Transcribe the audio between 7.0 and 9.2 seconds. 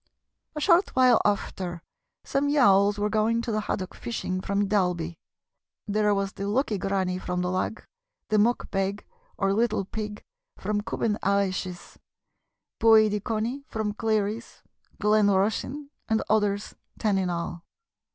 from the Lagg, the Muck Beg,